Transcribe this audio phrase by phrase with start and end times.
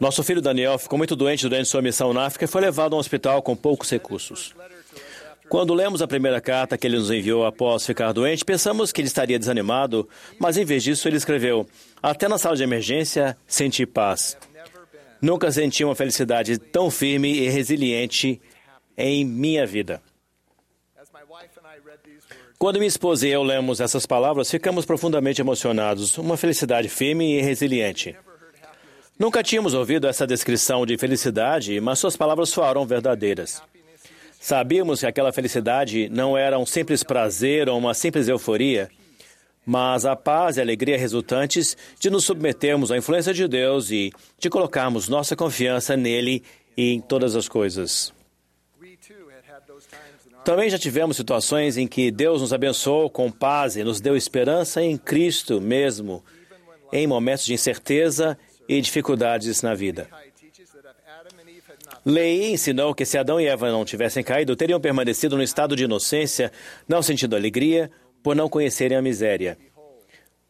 [0.00, 2.96] Nosso filho Daniel ficou muito doente durante sua missão na África e foi levado a
[2.96, 4.54] um hospital com poucos recursos.
[5.48, 9.08] Quando lemos a primeira carta que ele nos enviou após ficar doente, pensamos que ele
[9.08, 10.06] estaria desanimado,
[10.38, 11.66] mas em vez disso ele escreveu:
[12.02, 14.36] Até na sala de emergência senti paz.
[15.20, 18.40] Nunca senti uma felicidade tão firme e resiliente
[18.96, 20.02] em minha vida.
[22.58, 26.18] Quando minha esposa e eu lemos essas palavras, ficamos profundamente emocionados.
[26.18, 28.16] Uma felicidade firme e resiliente.
[29.18, 33.62] Nunca tínhamos ouvido essa descrição de felicidade, mas suas palavras soaram verdadeiras.
[34.40, 38.88] Sabíamos que aquela felicidade não era um simples prazer ou uma simples euforia,
[39.66, 44.12] mas a paz e a alegria resultantes de nos submetermos à influência de Deus e
[44.38, 46.42] de colocarmos nossa confiança nele
[46.76, 48.14] e em todas as coisas.
[50.48, 54.82] Também já tivemos situações em que Deus nos abençoou com paz e nos deu esperança
[54.82, 56.24] em Cristo mesmo,
[56.90, 60.08] em momentos de incerteza e dificuldades na vida.
[62.02, 65.84] Lei ensinou que se Adão e Eva não tivessem caído, teriam permanecido no estado de
[65.84, 66.50] inocência,
[66.88, 67.90] não sentindo alegria,
[68.22, 69.58] por não conhecerem a miséria.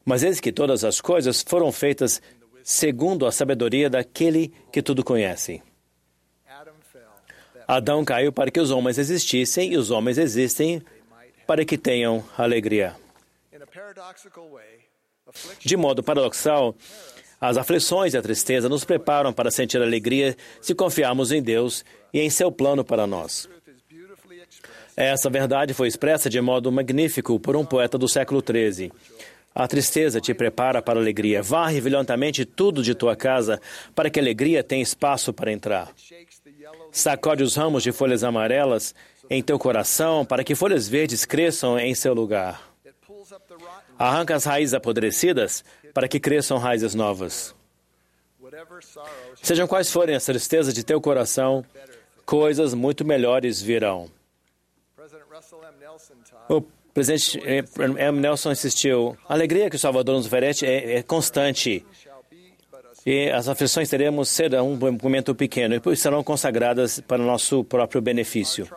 [0.04, 2.22] Mas eis que todas as coisas foram feitas
[2.62, 5.60] segundo a sabedoria daquele que tudo conhece.
[7.68, 10.82] Adão caiu para que os homens existissem, e os homens existem
[11.46, 12.96] para que tenham alegria.
[15.60, 16.74] De modo paradoxal,
[17.38, 22.20] as aflições e a tristeza nos preparam para sentir alegria se confiarmos em Deus e
[22.20, 23.46] em seu plano para nós.
[24.96, 28.90] Essa verdade foi expressa de modo magnífico por um poeta do século XIII.
[29.54, 31.42] A tristeza te prepara para a alegria.
[31.42, 33.60] Varre violentamente tudo de tua casa
[33.94, 35.92] para que a alegria tenha espaço para entrar.
[36.90, 38.94] Sacode os ramos de folhas amarelas
[39.30, 42.68] em teu coração para que folhas verdes cresçam em seu lugar.
[43.98, 47.54] Arranca as raízes apodrecidas para que cresçam raízes novas.
[49.42, 51.64] Sejam quais forem as tristezas de teu coração,
[52.24, 54.10] coisas muito melhores virão.
[56.48, 56.62] O
[56.94, 57.64] presidente eh,
[58.06, 58.20] M.
[58.20, 61.84] Nelson insistiu: a alegria que o Salvador nos oferece é, é constante.
[63.10, 68.02] E as aflições teremos serão um momento pequeno e serão consagradas para o nosso próprio
[68.02, 68.68] benefício.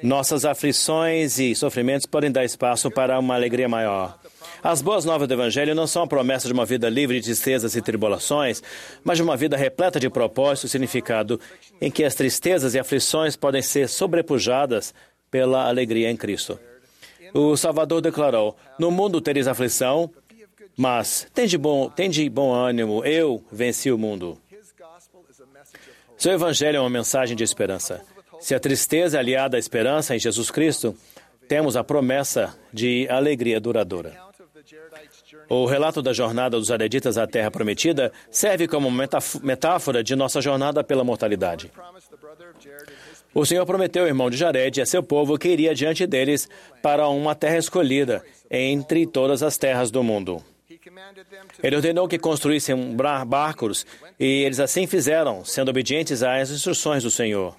[0.00, 4.16] Nossas aflições e sofrimentos podem dar espaço para uma alegria maior.
[4.62, 7.74] As boas novas do Evangelho não são a promessa de uma vida livre de tristezas
[7.74, 8.62] e tribulações,
[9.02, 11.40] mas de uma vida repleta de propósito e significado,
[11.80, 14.94] em que as tristezas e aflições podem ser sobrepujadas
[15.32, 16.60] pela alegria em Cristo.
[17.34, 20.08] O Salvador declarou: No mundo tereis aflição,
[20.78, 24.38] mas tem de bom, tem de bom ânimo, eu venci o mundo.
[26.16, 28.00] Seu evangelho é uma mensagem de esperança.
[28.38, 30.94] Se a tristeza é aliada à esperança em Jesus Cristo,
[31.48, 34.16] temos a promessa de alegria duradoura.
[35.48, 38.88] O relato da jornada dos Areditas à Terra Prometida serve como
[39.42, 41.72] metáfora de nossa jornada pela mortalidade.
[43.34, 46.48] O Senhor prometeu ao irmão de Jared e a seu povo que iria diante deles
[46.80, 50.40] para uma terra escolhida entre todas as terras do mundo.
[51.62, 53.86] Ele ordenou que construíssem barcos
[54.18, 57.56] e eles assim fizeram, sendo obedientes às instruções do Senhor.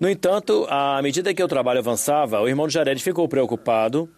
[0.00, 4.08] No entanto, à medida que o trabalho avançava, o irmão de Jared ficou preocupado,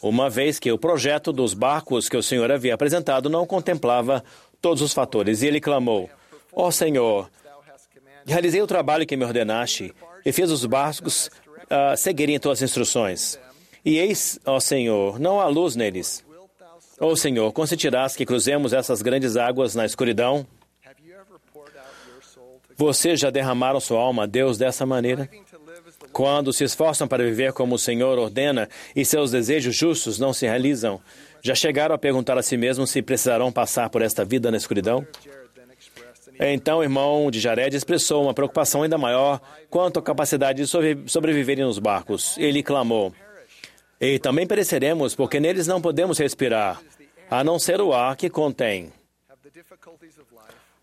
[0.00, 4.22] uma vez que o projeto dos barcos que o Senhor havia apresentado não contemplava
[4.60, 6.08] todos os fatores, e ele clamou:
[6.52, 7.30] Ó Senhor,
[7.72, 9.92] hast commanded realizei o trabalho que me ordenaste
[10.24, 11.30] e fiz os barcos
[11.70, 13.38] ah, seguirem tuas instruções.
[13.84, 16.24] E eis, ó Senhor, não há luz neles.
[17.04, 20.46] Ó Senhor, consentirás que cruzemos essas grandes águas na escuridão?
[22.76, 25.28] Vocês já derramaram sua alma a Deus dessa maneira?
[26.12, 30.46] Quando se esforçam para viver como o Senhor ordena e seus desejos justos não se
[30.46, 31.00] realizam,
[31.42, 35.04] já chegaram a perguntar a si mesmos se precisarão passar por esta vida na escuridão?
[36.38, 41.02] Então o irmão de Jared expressou uma preocupação ainda maior quanto à capacidade de sobre-
[41.06, 42.36] sobreviverem nos barcos.
[42.38, 43.12] Ele clamou:
[44.02, 46.82] E também pereceremos, porque neles não podemos respirar,
[47.30, 48.92] a não ser o ar que contém.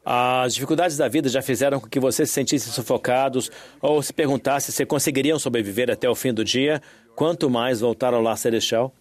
[0.06, 3.52] As dificuldades da vida já fizeram com que vocês se sentissem sufocados
[3.82, 6.82] ou se perguntassem se conseguiriam sobreviver até o fim do dia,
[7.14, 8.94] quanto mais voltar ao lar celestial?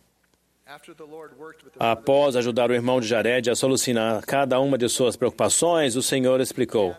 [1.78, 6.40] Após ajudar o irmão de Jared a solucionar cada uma de suas preocupações, o Senhor
[6.40, 6.96] explicou: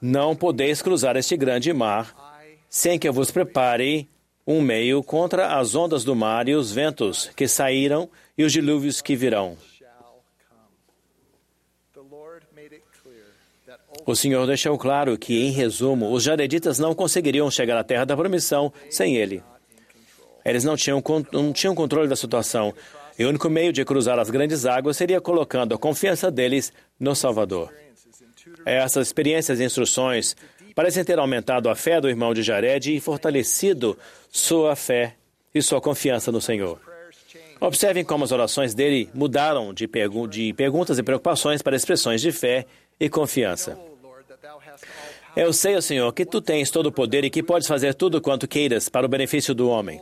[0.00, 2.16] Não podeis cruzar este grande mar
[2.66, 4.08] sem que eu vos prepare
[4.50, 9.00] um meio contra as ondas do mar e os ventos que saíram e os dilúvios
[9.00, 9.56] que virão.
[14.04, 18.16] O Senhor deixou claro que, em resumo, os jareditas não conseguiriam chegar à terra da
[18.16, 19.40] promissão sem ele.
[20.44, 21.00] Eles não tinham,
[21.30, 22.74] não tinham controle da situação.
[23.16, 27.14] E o único meio de cruzar as grandes águas seria colocando a confiança deles no
[27.14, 27.72] Salvador.
[28.64, 30.36] Essas experiências e instruções
[30.74, 33.98] parecem ter aumentado a fé do irmão de Jared e fortalecido
[34.30, 35.16] sua fé
[35.54, 36.80] e sua confiança no Senhor.
[37.60, 39.88] Observem como as orações dele mudaram de,
[40.30, 42.64] de perguntas e preocupações para expressões de fé
[42.98, 43.78] e confiança.
[45.36, 48.20] Eu sei, ó Senhor, que tu tens todo o poder e que podes fazer tudo
[48.20, 50.00] quanto queiras para o benefício do homem.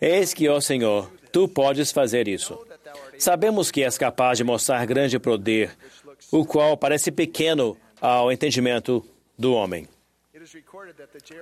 [0.00, 2.58] Eis que, ó Senhor, tu podes fazer isso.
[3.18, 5.70] Sabemos que és capaz de mostrar grande poder,
[6.30, 9.04] o qual parece pequeno ao entendimento
[9.38, 9.88] do homem.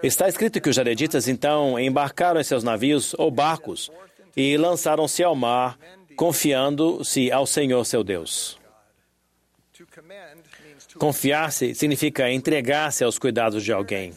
[0.02, 3.90] Está escrito que os jareditas então embarcaram em seus navios ou barcos
[4.36, 5.78] e lançaram-se ao mar,
[6.16, 8.58] confiando-se ao Senhor seu Deus.
[10.98, 14.14] Confiar-se significa entregar-se aos cuidados de alguém.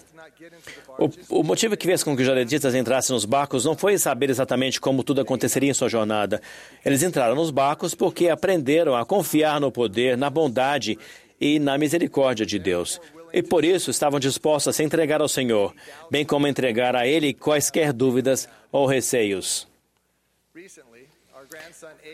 [0.99, 4.29] O, o, motivo que fez com que os jareditas entrassem nos barcos não foi saber
[4.29, 6.41] exatamente como tudo aconteceria em sua jornada.
[6.85, 10.97] Eles entraram nos barcos porque aprenderam a confiar no poder, na bondade
[11.39, 12.99] e na misericórdia de Deus.
[13.33, 15.73] E por isso estavam dispostos a se entregar ao Senhor,
[16.09, 19.67] bem como entregar a Ele quaisquer dúvidas ou receios.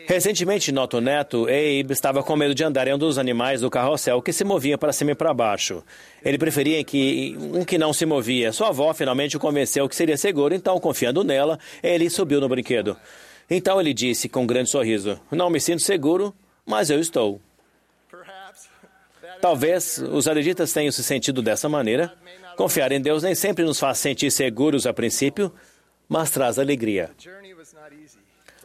[0.06, 4.20] Recentemente, nosso neto, Abe, estava com medo de andar em um dos animais do carrossel
[4.22, 5.82] que se movia para cima e para baixo.
[6.24, 8.52] Ele preferia que um que não se movia.
[8.52, 12.96] Sua avó finalmente o convenceu que seria seguro, então, confiando nela, ele subiu no brinquedo.
[13.48, 16.34] Então ele disse com um grande sorriso: Não me sinto seguro,
[16.64, 17.40] mas eu estou.
[19.40, 22.14] Talvez os areditas tenham se sentido dessa maneira.
[22.56, 25.52] Confiar em Deus nem sempre nos faz sentir seguros a princípio,
[26.08, 27.10] mas traz alegria.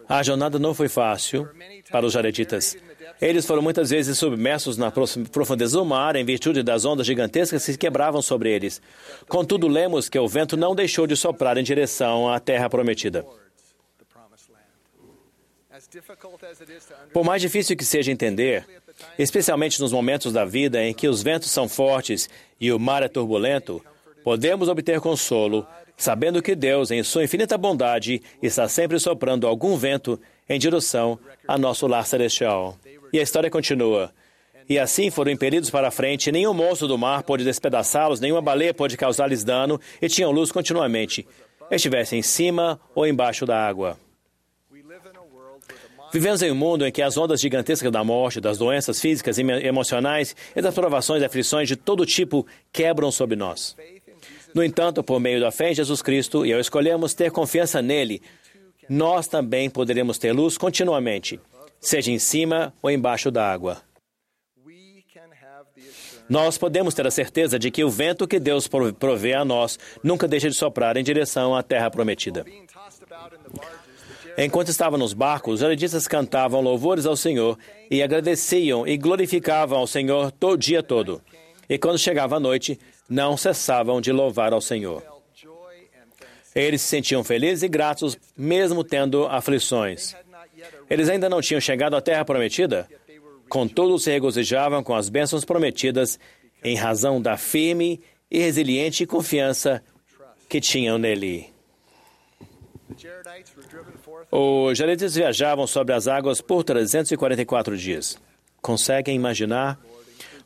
[0.07, 1.47] A jornada não foi fácil
[1.91, 2.75] para os jareditas.
[3.21, 4.91] Eles foram muitas vezes submersos na
[5.31, 8.81] profundeza do mar em virtude das ondas gigantescas que se quebravam sobre eles.
[9.27, 13.25] Contudo, lemos que o vento não deixou de soprar em direção à terra prometida.
[17.13, 18.65] Por mais difícil que seja entender,
[19.17, 22.29] especialmente nos momentos da vida em que os ventos são fortes
[22.59, 23.83] e o mar é turbulento,
[24.23, 25.65] podemos obter consolo
[25.99, 31.57] sabendo que Deus, em sua infinita bondade, está sempre soprando algum vento em direção a
[31.57, 32.77] nosso lar celestial.
[33.11, 34.11] E a história continua.
[34.67, 38.73] E assim foram impelidos para a frente, nenhum monstro do mar pôde despedaçá-los, nenhuma baleia
[38.73, 41.27] pôde causar-lhes dano, e tinham luz continuamente,
[41.69, 43.97] estivessem em cima ou embaixo da água.
[46.13, 49.41] Vivemos em um mundo em que as ondas gigantescas da morte, das doenças físicas e
[49.41, 53.75] emocionais e das provações e aflições de todo tipo quebram sobre nós.
[54.53, 58.21] No entanto, por meio da fé em Jesus Cristo, e ao escolhermos ter confiança nele,
[58.89, 61.39] nós também poderemos ter luz continuamente,
[61.79, 63.81] seja em cima ou embaixo da água.
[66.27, 70.27] Nós podemos ter a certeza de que o vento que Deus provê a nós nunca
[70.27, 72.45] deixa de soprar em direção à terra prometida.
[74.37, 77.57] Enquanto estavam nos barcos, os jaredistas cantavam louvores ao Senhor
[77.89, 81.21] e agradeciam e glorificavam ao Senhor todo dia todo.
[81.67, 82.79] E quando chegava a noite,
[83.09, 85.03] não cessavam de louvar ao Senhor.
[86.53, 90.15] Eles se sentiam felizes e gratos, mesmo tendo aflições.
[90.89, 92.87] Eles ainda não tinham chegado à terra prometida,
[93.47, 96.19] contudo se regozijavam com as bênçãos prometidas
[96.63, 99.81] em razão da firme e resiliente confiança
[100.47, 101.49] que tinham nele.
[104.31, 108.19] Os jareditas viajavam sobre as águas por 344 dias.
[108.61, 109.79] Conseguem imaginar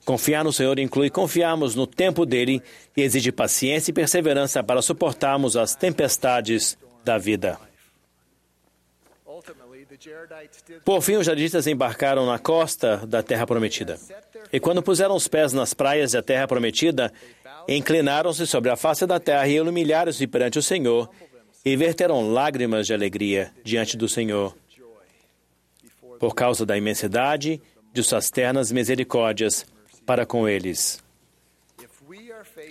[0.06, 2.62] Confiar no Senhor inclui confiarmos no tempo dele
[2.96, 7.58] e exige paciência e perseverança para suportarmos as tempestades da vida.
[10.84, 13.98] Por fim, os jarditas embarcaram na costa da Terra Prometida.
[14.52, 17.12] E quando puseram os pés nas praias da Terra Prometida,
[17.68, 21.10] inclinaram-se sobre a face da terra e humilharam-se perante o Senhor
[21.64, 24.56] e verteram lágrimas de alegria diante do Senhor,
[26.20, 27.62] por causa da imensidade
[27.94, 29.66] de suas ternas misericórdias
[30.06, 31.04] para com eles.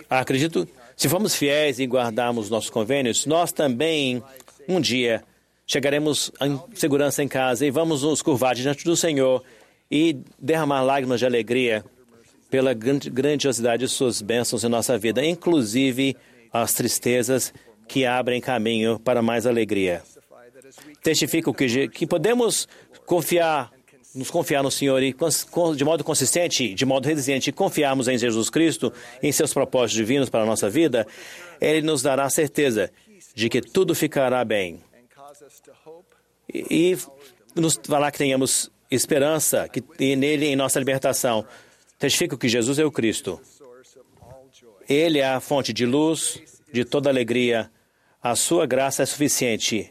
[0.08, 4.22] Acredito, se formos fiéis e guardarmos nossos convênios, nós também,
[4.68, 5.24] um dia,
[5.66, 9.42] chegaremos em segurança em casa e vamos nos curvar diante do Senhor
[9.90, 11.84] e derramar lágrimas de alegria
[12.50, 16.16] pela grandiosidade de suas bênçãos em nossa vida, inclusive
[16.52, 17.52] as tristezas
[17.88, 20.02] que abrem caminho para mais alegria.
[21.02, 22.68] Testifico que, que podemos
[23.06, 23.72] confiar
[24.14, 25.14] nos confiar no Senhor e,
[25.76, 28.92] de modo consistente, de modo resiliente, confiarmos em Jesus Cristo,
[29.22, 31.06] em seus propósitos divinos para a nossa vida,
[31.60, 32.90] Ele nos dará a certeza
[33.34, 34.80] de que tudo ficará bem.
[36.52, 36.98] E, e
[37.60, 41.46] nos falar que tenhamos esperança que, e nele em nossa libertação.
[41.98, 43.40] Testifico que Jesus é o Cristo.
[44.88, 46.40] Ele é a fonte de luz,
[46.72, 47.70] de toda alegria.
[48.22, 49.90] A sua graça é suficiente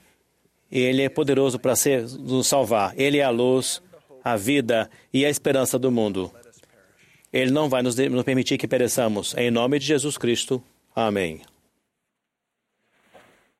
[0.71, 2.93] Ele é poderoso para ser- nos salvar.
[2.97, 3.81] Ele é a luz,
[4.23, 6.31] a vida e a esperança do mundo.
[7.31, 9.33] Ele não vai nos, permitir que pereçamos.
[9.37, 10.61] Em nome de Jesus Cristo.
[10.95, 11.41] Amém.